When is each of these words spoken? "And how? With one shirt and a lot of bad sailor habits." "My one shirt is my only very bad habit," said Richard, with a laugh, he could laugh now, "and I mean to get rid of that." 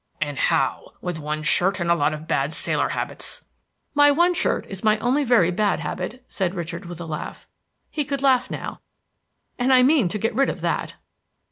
"And 0.19 0.35
how? 0.39 0.93
With 0.99 1.19
one 1.19 1.43
shirt 1.43 1.79
and 1.79 1.91
a 1.91 1.93
lot 1.93 2.11
of 2.11 2.25
bad 2.27 2.55
sailor 2.55 2.89
habits." 2.89 3.43
"My 3.93 4.09
one 4.09 4.33
shirt 4.33 4.65
is 4.67 4.83
my 4.83 4.97
only 4.97 5.23
very 5.23 5.51
bad 5.51 5.79
habit," 5.81 6.25
said 6.27 6.55
Richard, 6.55 6.85
with 6.87 6.99
a 6.99 7.05
laugh, 7.05 7.47
he 7.91 8.03
could 8.03 8.23
laugh 8.23 8.49
now, 8.49 8.81
"and 9.59 9.71
I 9.71 9.83
mean 9.83 10.07
to 10.07 10.17
get 10.17 10.33
rid 10.33 10.49
of 10.49 10.61
that." 10.61 10.95